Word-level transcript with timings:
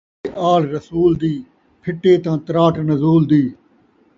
ہے 0.23 0.29
آل 0.51 0.63
رسول 0.75 1.11
دی، 1.21 1.33
پھٹے 1.81 2.13
تاں 2.23 2.37
تراٹ 2.45 2.73
نزول 2.89 3.21
دی 3.31 3.43